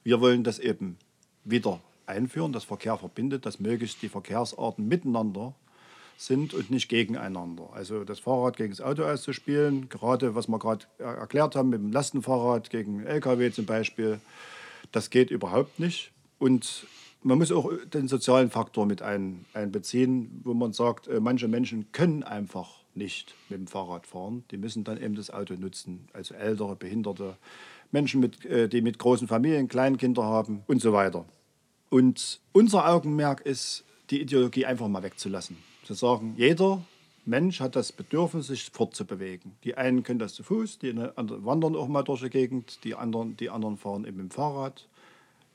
Wir 0.03 0.23
wollen 0.23 0.43
das 0.43 0.59
eben 0.59 0.97
wieder 1.45 1.81
einführen, 2.07 2.55
dass 2.55 2.65
Verkehr 2.65 2.97
verbindet, 2.97 3.45
dass 3.45 3.61
möglichst 3.61 4.01
die 4.01 4.09
Verkehrsarten 4.09 4.89
miteinander 4.89 5.55
sind 6.19 6.53
und 6.53 6.71
nicht 6.71 6.89
gegeneinander. 6.89 7.71
Also 7.73 8.03
das 8.05 8.19
Fahrrad 8.19 8.57
gegen 8.57 8.71
das 8.71 8.81
Auto 8.81 9.05
auszuspielen, 9.05 9.89
gerade 9.89 10.35
was 10.35 10.49
wir 10.49 10.59
gerade 10.59 10.85
er- 10.99 11.15
erklärt 11.15 11.55
haben 11.55 11.71
mit 11.71 11.81
dem 11.81 11.93
Lastenfahrrad 11.93 12.71
gegen 12.71 13.05
LKW 13.05 13.53
zum 13.53 13.67
Beispiel, 13.67 14.21
das 14.91 15.11
geht 15.11 15.31
überhaupt 15.31 15.79
nicht. 15.79 16.11
Und 16.41 16.87
man 17.23 17.39
muss 17.39 17.53
auch 17.53 17.71
den 17.93 18.09
sozialen 18.09 18.51
Faktor 18.51 18.85
mit 18.85 19.01
ein, 19.01 19.45
einbeziehen, 19.55 20.41
wo 20.45 20.55
man 20.55 20.73
sagt, 20.73 21.07
äh, 21.07 21.21
manche 21.21 21.47
Menschen 21.47 21.91
können 21.93 22.25
einfach 22.25 22.81
nicht 22.95 23.35
mit 23.49 23.61
dem 23.61 23.67
Fahrrad 23.69 24.07
fahren. 24.07 24.45
Die 24.51 24.57
müssen 24.57 24.83
dann 24.83 25.01
eben 25.01 25.15
das 25.15 25.31
Auto 25.31 25.55
nutzen. 25.55 26.09
Also 26.13 26.35
ältere, 26.35 26.75
behinderte 26.75 27.37
Menschen, 27.93 28.21
mit, 28.21 28.45
äh, 28.45 28.69
die 28.69 28.83
mit 28.83 28.99
großen 28.99 29.29
Familien 29.29 29.69
Kleinkinder 29.69 30.25
haben 30.25 30.63
und 30.67 30.83
so 30.83 30.93
weiter. 30.93 31.25
Und 31.91 32.41
unser 32.53 32.89
Augenmerk 32.89 33.41
ist, 33.43 33.85
die 34.11 34.21
Ideologie 34.21 34.67
einfach 34.67 34.89
mal 34.89 35.03
wegzulassen. 35.03 35.57
Zu 35.89 35.95
sagen, 35.95 36.35
jeder 36.37 36.83
Mensch 37.25 37.61
hat 37.61 37.75
das 37.75 37.93
Bedürfnis, 37.93 38.49
sich 38.49 38.69
fortzubewegen. 38.71 39.53
Die 39.65 39.75
einen 39.75 40.03
können 40.03 40.19
das 40.19 40.35
zu 40.35 40.43
Fuß, 40.43 40.81
die 40.81 40.91
anderen 40.91 41.47
wandern 41.47 41.75
auch 41.77 41.89
mal 41.89 42.03
durch 42.03 42.21
die 42.21 42.29
Gegend, 42.29 42.85
die 42.85 42.95
anderen, 42.95 43.39
die 43.39 43.49
anderen 43.49 43.79
fahren 43.79 44.05
eben 44.05 44.19
dem 44.19 44.31
Fahrrad. 44.31 44.87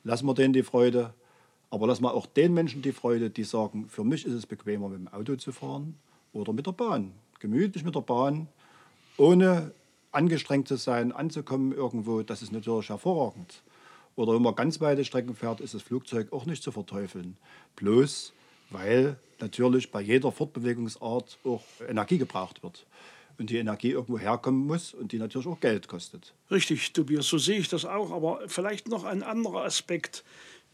Lassen 0.03 0.25
wir 0.25 0.33
denen 0.33 0.53
die 0.53 0.63
Freude. 0.63 1.13
Aber 1.69 1.85
lassen 1.85 2.01
wir 2.01 2.15
auch 2.15 2.25
den 2.25 2.55
Menschen 2.55 2.81
die 2.81 2.93
Freude, 2.93 3.29
die 3.29 3.43
sagen, 3.43 3.87
für 3.89 4.03
mich 4.03 4.25
ist 4.25 4.33
es 4.33 4.47
bequemer, 4.47 4.89
mit 4.89 5.01
dem 5.01 5.07
Auto 5.07 5.35
zu 5.35 5.51
fahren 5.51 5.99
oder 6.33 6.51
mit 6.51 6.65
der 6.65 6.71
Bahn. 6.71 7.11
Gemütlich 7.37 7.83
mit 7.83 7.93
der 7.93 8.01
Bahn, 8.01 8.47
ohne 9.17 9.71
angestrengt 10.11 10.67
zu 10.67 10.77
sein, 10.77 11.11
anzukommen 11.11 11.73
irgendwo, 11.73 12.23
das 12.23 12.41
ist 12.41 12.51
natürlich 12.51 12.89
hervorragend. 12.89 13.61
Oder 14.15 14.33
wenn 14.33 14.41
man 14.41 14.55
ganz 14.55 14.81
weite 14.81 15.05
Strecken 15.05 15.35
fährt, 15.35 15.61
ist 15.61 15.75
das 15.75 15.83
Flugzeug 15.83 16.33
auch 16.33 16.47
nicht 16.47 16.63
zu 16.63 16.71
verteufeln. 16.71 17.37
Bloß, 17.75 18.33
weil 18.73 19.17
natürlich 19.39 19.91
bei 19.91 20.01
jeder 20.01 20.31
Fortbewegungsart 20.31 21.37
auch 21.43 21.63
Energie 21.87 22.17
gebraucht 22.17 22.63
wird. 22.63 22.85
Und 23.39 23.49
die 23.49 23.57
Energie 23.57 23.91
irgendwo 23.91 24.19
herkommen 24.19 24.67
muss 24.67 24.93
und 24.93 25.11
die 25.11 25.17
natürlich 25.17 25.47
auch 25.47 25.59
Geld 25.59 25.87
kostet. 25.87 26.33
Richtig, 26.51 26.93
Tobias, 26.93 27.27
so 27.27 27.39
sehe 27.39 27.57
ich 27.57 27.67
das 27.67 27.83
auch. 27.83 28.11
Aber 28.11 28.41
vielleicht 28.47 28.87
noch 28.87 29.05
ein 29.05 29.23
anderer 29.23 29.63
Aspekt. 29.63 30.23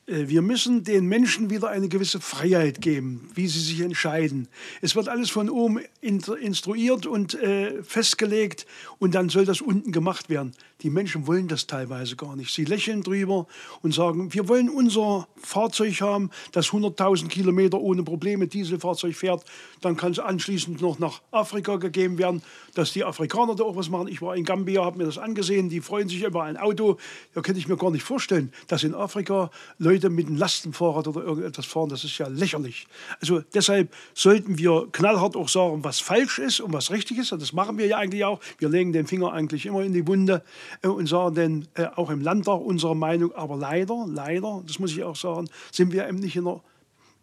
Äh, 0.10 0.28
wir 0.28 0.42
müssen 0.42 0.84
den 0.84 1.06
Menschen 1.06 1.50
wieder 1.50 1.70
eine 1.70 1.88
gewisse 1.88 2.20
Freiheit 2.20 2.82
geben, 2.82 3.30
wie 3.36 3.48
sie 3.48 3.60
sich 3.60 3.82
entscheiden. 3.82 4.48
Es 4.82 4.96
wird 4.96 5.10
alles 5.10 5.30
von 5.30 5.50
oben 5.50 5.80
instruiert 6.02 7.06
und 7.06 7.36
äh, 7.36 7.84
festgelegt 7.84 8.66
und 8.98 9.16
dann 9.16 9.30
soll 9.30 9.46
das 9.46 9.62
unten 9.62 9.92
gemacht 9.92 10.30
werden. 10.30 10.54
Die 10.82 10.90
Menschen 10.90 11.28
wollen 11.28 11.50
das 11.50 11.68
teilweise 11.68 12.16
gar 12.16 12.38
nicht. 12.38 12.54
Sie 12.54 12.64
lächeln 12.64 13.04
drüber 13.04 13.48
und 13.82 13.94
sagen, 13.94 14.34
wir 14.34 14.48
wollen 14.48 14.70
unser 14.70 15.28
Fahrzeug 15.36 16.00
haben, 16.00 16.30
das 16.54 16.68
100.000 16.68 17.28
Kilometer 17.28 17.80
ohne 17.80 18.04
Probleme 18.04 18.48
Dieselfahrzeug 18.48 19.14
fährt. 19.14 19.44
Dann 19.82 19.98
kann 19.98 20.14
es 20.14 20.20
anschließend 20.20 20.80
noch 20.80 20.98
nach 20.98 21.22
Afrika 21.32 21.76
gegeben 21.76 22.18
werden, 22.18 22.42
dass 22.76 22.94
die 22.94 23.04
Afrikaner 23.04 23.56
da 23.56 23.66
auch 23.66 23.76
was 23.76 23.90
machen. 23.90 24.08
Ich 24.08 24.22
war 24.22 24.38
in 24.38 24.46
Gambia, 24.46 24.86
habe 24.86 25.00
mir 25.00 25.04
das 25.04 25.18
angesehen. 25.18 25.68
Die 25.68 25.82
freuen 25.82 26.08
sich 26.08 26.24
über 26.24 26.44
ein 26.44 26.56
Auto. 26.56 26.98
Da 27.34 27.42
könnte 27.42 27.60
ich 27.60 27.68
mir 27.68 27.76
gar 27.76 27.92
nicht 27.92 28.04
vorstellen, 28.04 28.54
dass 28.68 28.86
in 28.86 28.96
Afrika 28.96 29.52
Leute 29.80 29.99
mit 30.08 30.28
einem 30.28 30.38
Lastenfahrrad 30.38 31.08
oder 31.08 31.22
irgendetwas 31.22 31.66
fahren. 31.66 31.90
Das 31.90 32.04
ist 32.04 32.18
ja 32.18 32.28
lächerlich. 32.28 32.88
Also 33.20 33.42
deshalb 33.54 33.94
sollten 34.14 34.58
wir 34.58 34.88
knallhart 34.92 35.36
auch 35.36 35.50
sagen, 35.50 35.84
was 35.84 36.00
falsch 36.00 36.40
ist 36.40 36.60
und 36.62 36.72
was 36.74 36.92
richtig 36.92 37.18
ist. 37.18 37.32
Und 37.32 37.42
das 37.42 37.54
machen 37.54 37.78
wir 37.78 37.88
ja 37.88 37.98
eigentlich 37.98 38.24
auch. 38.24 38.40
Wir 38.58 38.70
legen 38.70 38.94
den 38.94 39.08
Finger 39.08 39.34
eigentlich 39.34 39.66
immer 39.66 39.84
in 39.84 39.94
die 39.94 40.08
Wunde. 40.08 40.44
Äh, 40.82 40.88
und 40.88 41.08
sagen 41.08 41.36
dann 41.36 41.68
äh, 41.74 41.90
auch 41.96 42.10
im 42.10 42.22
Landtag 42.22 42.62
unsere 42.62 42.96
Meinung. 42.96 43.34
Aber 43.34 43.58
leider, 43.58 44.06
leider, 44.08 44.64
das 44.66 44.80
muss 44.80 44.92
ich 44.92 45.04
auch 45.04 45.16
sagen, 45.16 45.50
sind 45.72 45.92
wir 45.92 46.08
eben 46.08 46.20
nicht 46.20 46.36
in 46.36 46.46
der 46.46 46.62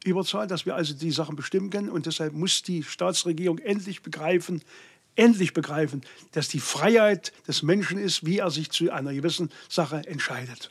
Überzahl, 0.04 0.46
dass 0.46 0.66
wir 0.66 0.74
also 0.74 0.94
die 0.94 1.10
Sachen 1.10 1.36
bestimmen 1.36 1.70
können. 1.70 1.88
Und 1.88 2.06
deshalb 2.06 2.32
muss 2.32 2.62
die 2.62 2.82
Staatsregierung 2.82 3.58
endlich 3.58 4.02
begreifen, 4.02 4.62
endlich 5.14 5.52
begreifen, 5.52 6.02
dass 6.32 6.48
die 6.48 6.60
Freiheit 6.60 7.32
des 7.48 7.62
Menschen 7.62 7.98
ist, 7.98 8.24
wie 8.26 8.38
er 8.38 8.50
sich 8.50 8.70
zu 8.70 8.90
einer 8.90 9.12
gewissen 9.12 9.50
Sache 9.68 10.02
entscheidet. 10.06 10.70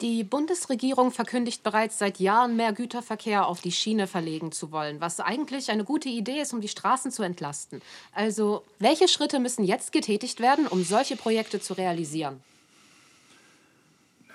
Die 0.00 0.24
Bundesregierung 0.24 1.10
verkündigt 1.10 1.62
bereits 1.62 1.98
seit 1.98 2.20
Jahren, 2.20 2.56
mehr 2.56 2.72
Güterverkehr 2.72 3.46
auf 3.46 3.60
die 3.60 3.72
Schiene 3.72 4.06
verlegen 4.06 4.50
zu 4.50 4.72
wollen, 4.72 4.98
was 4.98 5.20
eigentlich 5.20 5.70
eine 5.70 5.84
gute 5.84 6.08
Idee 6.08 6.40
ist, 6.40 6.54
um 6.54 6.62
die 6.62 6.68
Straßen 6.68 7.10
zu 7.10 7.22
entlasten. 7.22 7.82
Also, 8.12 8.64
welche 8.78 9.08
Schritte 9.08 9.40
müssen 9.40 9.62
jetzt 9.62 9.92
getätigt 9.92 10.40
werden, 10.40 10.66
um 10.66 10.84
solche 10.84 11.16
Projekte 11.16 11.60
zu 11.60 11.74
realisieren? 11.74 12.40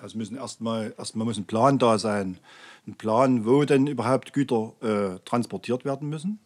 Es 0.04 0.14
müssen 0.14 0.38
erstmal 0.38 0.94
erstmal 1.00 1.26
muss 1.26 1.38
ein 1.38 1.46
Plan 1.46 1.80
da 1.80 1.98
sein. 1.98 2.38
Ein 2.86 2.94
Plan, 2.94 3.46
wo 3.46 3.64
denn 3.64 3.88
überhaupt 3.88 4.34
Güter 4.34 4.74
äh, 4.82 5.20
transportiert 5.26 5.84
werden 5.84 6.10
müssen. 6.10 6.40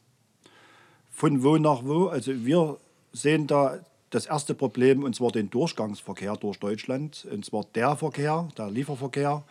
Von 1.11 1.43
wo 1.43 1.57
nach 1.57 1.83
wo. 1.83 2.07
Also 2.07 2.45
wir 2.45 2.77
sehen 3.11 3.47
da 3.47 3.79
das 4.09 4.25
erste 4.25 4.55
Problem, 4.55 5.03
und 5.03 5.15
zwar 5.15 5.31
den 5.31 5.49
Durchgangsverkehr 5.49 6.35
durch 6.35 6.57
Deutschland, 6.57 7.27
und 7.31 7.45
zwar 7.45 7.65
der 7.75 7.95
Verkehr, 7.95 8.47
der 8.57 8.71
Lieferverkehr, 8.71 9.43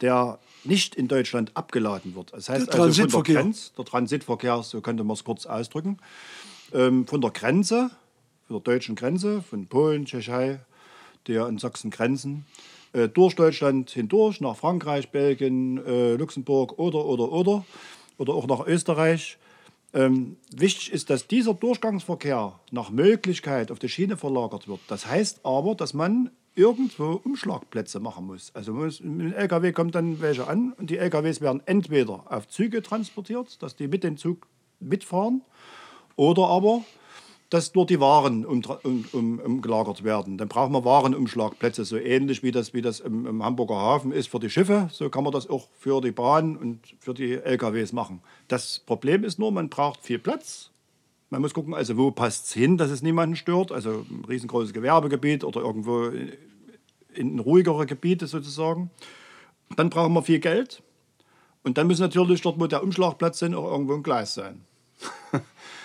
der 0.00 0.38
nicht 0.64 0.94
in 0.94 1.08
Deutschland 1.08 1.52
abgeladen 1.54 2.14
wird. 2.14 2.32
Das 2.32 2.48
heißt 2.48 2.72
der 2.72 2.80
also 2.80 3.08
von 3.08 3.22
der, 3.24 3.34
Grenze, 3.34 3.70
der 3.76 3.84
Transitverkehr, 3.84 4.62
so 4.62 4.80
könnte 4.80 5.04
man 5.04 5.14
es 5.14 5.24
kurz 5.24 5.46
ausdrücken, 5.46 5.98
ähm, 6.72 7.06
von 7.06 7.20
der 7.20 7.30
Grenze, 7.30 7.90
von 8.46 8.56
der 8.56 8.60
deutschen 8.60 8.96
Grenze, 8.96 9.42
von 9.42 9.66
Polen, 9.66 10.04
Tschechei, 10.04 10.60
der 11.26 11.46
in 11.46 11.58
Sachsen 11.58 11.90
grenzen, 11.90 12.46
äh, 12.92 13.08
durch 13.08 13.34
Deutschland 13.34 13.90
hindurch, 13.90 14.40
nach 14.40 14.56
Frankreich, 14.56 15.10
Belgien, 15.10 15.84
äh, 15.86 16.14
Luxemburg 16.14 16.78
oder, 16.78 17.04
oder, 17.04 17.30
oder, 17.32 17.64
oder 18.18 18.34
auch 18.34 18.46
nach 18.46 18.66
Österreich 18.66 19.38
ähm, 19.94 20.36
wichtig 20.54 20.92
ist, 20.92 21.10
dass 21.10 21.26
dieser 21.26 21.54
Durchgangsverkehr 21.54 22.58
nach 22.70 22.90
Möglichkeit 22.90 23.70
auf 23.70 23.78
die 23.78 23.88
Schiene 23.88 24.16
verlagert 24.16 24.68
wird. 24.68 24.80
Das 24.88 25.06
heißt 25.06 25.44
aber, 25.44 25.74
dass 25.74 25.94
man 25.94 26.30
irgendwo 26.54 27.20
Umschlagplätze 27.24 28.00
machen 28.00 28.26
muss. 28.26 28.54
Also 28.54 28.72
muss, 28.72 29.00
mit 29.00 29.20
dem 29.20 29.32
LKW 29.32 29.72
kommt 29.72 29.94
dann 29.94 30.20
welche 30.20 30.46
an 30.46 30.72
und 30.72 30.90
die 30.90 30.98
LKWs 30.98 31.40
werden 31.40 31.62
entweder 31.66 32.24
auf 32.30 32.48
Züge 32.48 32.82
transportiert, 32.82 33.62
dass 33.62 33.76
die 33.76 33.88
mit 33.88 34.04
dem 34.04 34.16
Zug 34.16 34.46
mitfahren, 34.80 35.42
oder 36.16 36.48
aber 36.48 36.84
dass 37.52 37.70
dort 37.70 37.90
die 37.90 38.00
Waren 38.00 38.46
um, 38.46 38.62
um, 38.82 39.04
um, 39.12 39.38
umgelagert 39.38 40.04
werden. 40.04 40.38
Dann 40.38 40.48
brauchen 40.48 40.72
wir 40.72 40.86
Warenumschlagplätze, 40.86 41.84
so 41.84 41.98
ähnlich 41.98 42.42
wie 42.42 42.50
das, 42.50 42.72
wie 42.72 42.80
das 42.80 43.00
im, 43.00 43.26
im, 43.26 43.44
Hamburger 43.44 43.74
Hafen 43.74 44.10
ist 44.10 44.30
für 44.30 44.40
die 44.40 44.48
Schiffe. 44.48 44.88
So 44.90 45.10
kann 45.10 45.22
man 45.22 45.34
das 45.34 45.50
auch 45.50 45.68
für 45.78 46.00
die 46.00 46.12
Bahn 46.12 46.56
und 46.56 46.80
für 46.98 47.12
die 47.12 47.34
LKWs 47.34 47.92
machen. 47.92 48.22
Das 48.48 48.78
Problem 48.78 49.22
ist 49.22 49.38
nur, 49.38 49.52
man 49.52 49.68
braucht 49.68 50.00
viel 50.00 50.18
Platz. 50.18 50.70
Man 51.28 51.42
muss 51.42 51.52
gucken, 51.52 51.74
also 51.74 51.98
wo 51.98 52.10
passt 52.10 52.46
es 52.46 52.52
hin, 52.54 52.78
dass 52.78 52.90
es 52.90 53.02
niemanden 53.02 53.36
stört. 53.36 53.70
Also 53.70 54.06
ein 54.08 54.24
riesengroßes 54.26 54.72
Gewerbegebiet 54.72 55.44
oder 55.44 55.60
irgendwo 55.60 56.10
in 57.12 57.38
ruhigere 57.38 57.84
Gebiete 57.84 58.28
sozusagen. 58.28 58.90
Dann 59.76 59.90
brauchen 59.90 60.14
wir 60.14 60.22
viel 60.22 60.40
Geld. 60.40 60.82
Und 61.62 61.76
dann 61.76 61.86
muss 61.86 61.98
natürlich 61.98 62.40
dort, 62.40 62.58
wo 62.58 62.66
der 62.66 62.82
Umschlagplatz 62.82 63.42
ist, 63.42 63.54
auch 63.54 63.70
irgendwo 63.70 63.92
ein 63.92 64.02
Gleis 64.02 64.32
sein. 64.32 64.64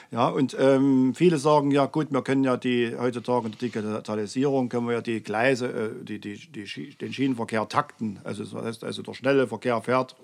Ja, 0.10 0.30
und 0.30 0.56
ähm, 0.58 1.14
viele 1.16 1.38
sagen, 1.38 1.70
ja 1.72 1.86
gut, 1.86 2.08
wir 2.12 2.22
können 2.22 2.46
ja 2.46 2.56
die 2.56 2.96
heutzutage 2.98 3.48
in 3.48 3.52
der 3.52 3.60
Digitalisierung 3.60 4.70
können 4.70 4.88
wir 4.88 4.94
ja 4.94 5.02
die 5.02 5.22
Gleise, 5.22 5.68
äh, 5.68 6.06
die, 6.06 6.20
die, 6.20 6.38
die, 6.38 6.96
den 6.96 7.12
Schienenverkehr 7.12 7.68
takten. 7.68 8.20
Also 8.24 8.46
das 8.46 8.54
heißt 8.54 8.84
also 8.86 9.02
der 9.02 9.14
schnelle 9.14 9.48
Verkehr 9.48 9.82
fährt 9.82 10.16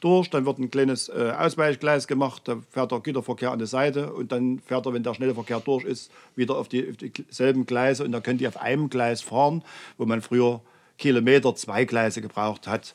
durch, 0.00 0.28
dann 0.28 0.44
wird 0.44 0.58
ein 0.58 0.70
kleines 0.70 1.08
äh, 1.08 1.32
Ausweichgleis 1.38 2.06
gemacht, 2.06 2.42
da 2.44 2.58
fährt 2.70 2.92
der 2.92 3.00
Güterverkehr 3.00 3.50
an 3.50 3.58
die 3.58 3.66
Seite 3.66 4.12
und 4.12 4.30
dann 4.30 4.58
fährt 4.58 4.84
er, 4.84 4.92
wenn 4.92 5.02
der 5.02 5.14
schnelle 5.14 5.34
Verkehr 5.34 5.60
durch 5.60 5.84
ist, 5.84 6.10
wieder 6.36 6.56
auf, 6.56 6.68
die, 6.68 6.90
auf 6.90 6.96
dieselben 6.98 7.64
Gleise 7.64 8.04
und 8.04 8.12
dann 8.12 8.22
können 8.22 8.38
die 8.38 8.48
auf 8.48 8.58
einem 8.58 8.90
Gleis 8.90 9.22
fahren, 9.22 9.62
wo 9.96 10.04
man 10.04 10.20
früher 10.20 10.60
Kilometer 10.98 11.54
zwei 11.54 11.86
Gleise 11.86 12.20
gebraucht 12.20 12.66
hat. 12.66 12.94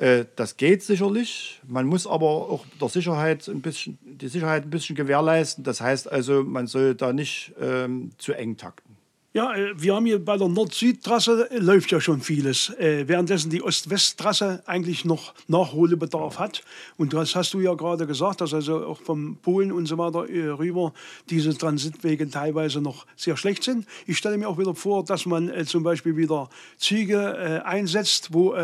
Äh, 0.00 0.24
das 0.34 0.56
geht 0.56 0.82
sicherlich. 0.82 1.60
Man 1.68 1.86
muss 1.86 2.06
aber 2.06 2.26
auch 2.26 2.64
der 2.80 2.88
Sicherheit 2.88 3.46
ein 3.48 3.60
bisschen, 3.60 3.98
die 4.02 4.28
Sicherheit 4.28 4.64
ein 4.64 4.70
bisschen 4.70 4.96
gewährleisten. 4.96 5.62
Das 5.62 5.82
heißt 5.82 6.10
also, 6.10 6.42
man 6.42 6.66
soll 6.66 6.94
da 6.94 7.12
nicht 7.12 7.52
ähm, 7.60 8.10
zu 8.16 8.32
eng 8.32 8.56
takten. 8.56 8.89
Ja, 9.32 9.54
äh, 9.54 9.80
wir 9.80 9.94
haben 9.94 10.06
hier 10.06 10.24
bei 10.24 10.36
der 10.36 10.48
Nord-Süd-Trasse 10.48 11.52
äh, 11.52 11.58
läuft 11.58 11.92
ja 11.92 12.00
schon 12.00 12.20
vieles, 12.20 12.70
äh, 12.80 13.06
währenddessen 13.06 13.48
die 13.48 13.62
Ost-West-Trasse 13.62 14.64
eigentlich 14.66 15.04
noch 15.04 15.34
Nachholbedarf 15.46 16.40
hat. 16.40 16.64
Und 16.96 17.12
das 17.12 17.36
hast 17.36 17.54
du 17.54 17.60
ja 17.60 17.74
gerade 17.74 18.08
gesagt, 18.08 18.40
dass 18.40 18.52
also 18.52 18.84
auch 18.84 19.00
vom 19.00 19.36
Polen 19.36 19.70
und 19.70 19.86
so 19.86 19.98
weiter 19.98 20.26
rüber 20.58 20.92
diese 21.28 21.56
Transitwege 21.56 22.28
teilweise 22.28 22.80
noch 22.80 23.06
sehr 23.14 23.36
schlecht 23.36 23.62
sind. 23.62 23.86
Ich 24.04 24.18
stelle 24.18 24.36
mir 24.36 24.48
auch 24.48 24.58
wieder 24.58 24.74
vor, 24.74 25.04
dass 25.04 25.26
man 25.26 25.64
zum 25.64 25.84
Beispiel 25.84 26.16
wieder 26.16 26.50
Züge 26.76 27.64
einsetzt, 27.64 28.30
wo 28.32 28.56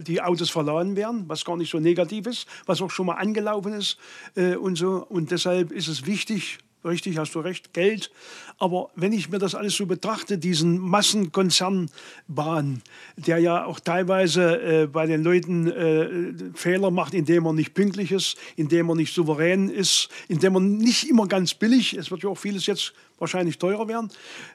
die 0.00 0.20
Autos 0.20 0.50
verladen 0.50 0.96
werden, 0.96 1.24
was 1.28 1.44
gar 1.44 1.56
nicht 1.56 1.70
so 1.70 1.78
negativ 1.78 2.26
ist, 2.26 2.48
was 2.66 2.82
auch 2.82 2.90
schon 2.90 3.06
mal 3.06 3.14
angelaufen 3.14 3.72
ist 3.72 3.98
und 4.36 4.76
so. 4.76 5.06
Und 5.08 5.30
deshalb 5.30 5.70
ist 5.70 5.88
es 5.88 6.06
wichtig, 6.06 6.58
richtig, 6.84 7.18
hast 7.18 7.34
du 7.34 7.40
recht, 7.40 7.72
Geld. 7.72 8.10
Aber 8.58 8.90
wenn 8.94 9.12
ich 9.12 9.28
mir 9.28 9.38
das 9.38 9.54
alles 9.54 9.76
so 9.76 9.86
betrachte, 9.86 10.38
diesen 10.38 10.78
Massenkonzernbahn, 10.78 12.82
der 13.16 13.38
ja 13.38 13.64
auch 13.64 13.80
teilweise 13.80 14.82
äh, 14.82 14.86
bei 14.86 15.06
den 15.06 15.22
Leuten 15.22 15.68
äh, 15.68 16.52
Fehler 16.54 16.90
macht, 16.90 17.14
indem 17.14 17.46
er 17.46 17.52
nicht 17.52 17.74
pünktlich 17.74 18.12
ist, 18.12 18.36
indem 18.56 18.88
er 18.88 18.96
nicht 18.96 19.14
souverän 19.14 19.68
ist, 19.68 20.08
indem 20.28 20.56
er 20.56 20.60
nicht 20.60 21.08
immer 21.08 21.26
ganz 21.26 21.54
billig, 21.54 21.94
es 21.94 22.10
wird 22.10 22.22
ja 22.22 22.30
auch 22.30 22.38
vieles 22.38 22.66
jetzt 22.66 22.94
wahrscheinlich 23.18 23.58
teurer 23.58 23.88
werden, 23.88 24.10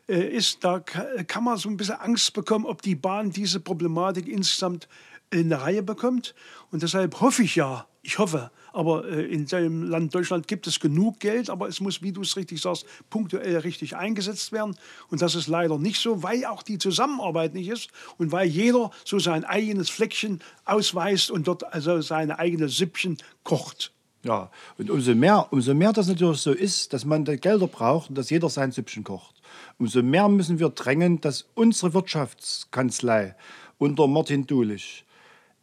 äh, 0.08 0.28
ist, 0.28 0.64
da 0.64 0.80
kann 0.80 1.44
man 1.44 1.58
so 1.58 1.70
ein 1.70 1.78
bisschen 1.78 1.96
Angst 1.96 2.34
bekommen, 2.34 2.66
ob 2.66 2.82
die 2.82 2.96
Bahn 2.96 3.32
diese 3.32 3.60
Problematik 3.60 4.28
insgesamt 4.28 4.88
in 5.32 5.50
der 5.50 5.62
Reihe 5.62 5.84
bekommt. 5.84 6.36
Und 6.72 6.84
deshalb 6.84 7.20
hoffe 7.22 7.44
ich 7.44 7.56
ja, 7.56 7.88
ich 8.02 8.20
hoffe, 8.20 8.52
aber 8.74 9.08
äh, 9.08 9.26
in 9.26 9.46
dem 9.46 9.84
Land 9.84 10.14
Deutschland 10.14 10.48
gibt 10.48 10.68
es 10.68 10.80
genug 10.80 11.20
Geld, 11.20 11.50
aber 11.50 11.68
es 11.68 11.80
muss, 11.80 12.02
wie 12.02 12.12
du 12.12 12.22
es 12.22 12.36
richtig 12.36 12.60
sagst, 12.60 12.86
punktuell 13.10 13.58
richtig 13.58 13.96
eingesetzt 13.96 14.52
werden. 14.52 14.76
Und 15.10 15.22
das 15.22 15.36
ist 15.36 15.48
leider 15.48 15.78
nicht 15.78 16.02
so, 16.02 16.24
weil 16.24 16.46
auch 16.46 16.64
die 16.64 16.80
Zusammenarbeit 16.80 17.54
nicht 17.54 17.70
ist 17.70 17.90
und 18.18 18.32
weil 18.32 18.48
jeder 18.48 18.92
so 19.06 19.20
sein 19.20 19.46
eigenes 19.46 19.90
Fleckchen 19.90 20.42
ausweist 20.66 21.32
und 21.32 21.48
dort 21.48 21.72
also 21.74 22.02
seine 22.02 22.40
eigene 22.40 22.68
Süppchen 22.68 23.18
kocht. 23.44 23.92
Ja, 24.24 24.50
und 24.78 24.90
umso 24.90 25.14
mehr, 25.16 25.48
umso 25.52 25.74
mehr 25.74 25.92
das 25.92 26.08
natürlich 26.08 26.40
so 26.40 26.54
ist, 26.54 26.94
dass 26.94 27.04
man 27.04 27.26
Gelder 27.26 27.68
braucht 27.68 28.10
und 28.10 28.18
dass 28.18 28.30
jeder 28.30 28.50
sein 28.50 28.72
Süppchen 28.72 29.04
kocht, 29.04 29.42
umso 29.78 30.02
mehr 30.02 30.30
müssen 30.30 30.60
wir 30.60 30.70
drängen, 30.70 31.20
dass 31.20 31.46
unsere 31.56 31.94
Wirtschaftskanzlei 31.94 33.36
unter 33.78 34.08
Martin 34.08 34.48
Dulich 34.48 35.04